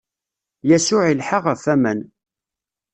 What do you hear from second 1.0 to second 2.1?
ilḥa ɣef waman.